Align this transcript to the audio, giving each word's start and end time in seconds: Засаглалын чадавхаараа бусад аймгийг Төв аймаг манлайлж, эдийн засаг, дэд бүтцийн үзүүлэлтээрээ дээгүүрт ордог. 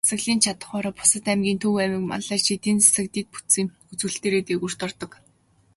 Засаглалын 0.09 0.39
чадавхаараа 0.45 0.97
бусад 0.97 1.25
аймгийг 1.31 1.57
Төв 1.63 1.75
аймаг 1.83 2.03
манлайлж, 2.09 2.45
эдийн 2.55 2.79
засаг, 2.83 3.07
дэд 3.13 3.27
бүтцийн 3.33 3.67
үзүүлэлтээрээ 3.91 4.43
дээгүүрт 4.45 4.79
ордог. 4.87 5.11